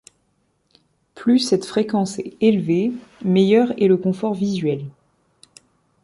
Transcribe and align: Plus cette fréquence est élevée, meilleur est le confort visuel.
Plus 1.13 1.37
cette 1.37 1.63
fréquence 1.63 2.17
est 2.17 2.33
élevée, 2.41 2.91
meilleur 3.23 3.79
est 3.79 3.87
le 3.87 3.97
confort 3.97 4.33
visuel. 4.33 4.83